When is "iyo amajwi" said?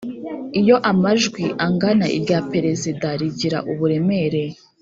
0.61-1.43